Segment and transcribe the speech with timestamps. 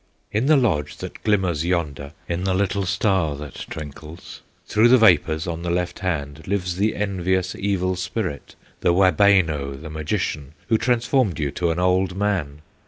[0.31, 5.45] "'In the lodge that glimmers yonder, In the little star that twinkles Through the vapors,
[5.45, 11.37] on the left hand, Lives the envious Evil Spirit, The Wabeno, the magician, Who transformed
[11.37, 12.63] you to an old man.